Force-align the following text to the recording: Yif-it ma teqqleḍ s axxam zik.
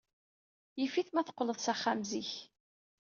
Yif-it 0.79 1.09
ma 1.11 1.21
teqqleḍ 1.27 1.57
s 1.61 1.67
axxam 1.73 2.01
zik. 2.09 2.31